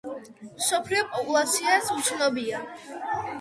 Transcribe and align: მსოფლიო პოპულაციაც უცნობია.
მსოფლიო 0.61 1.03
პოპულაციაც 1.11 1.93
უცნობია. 1.97 2.65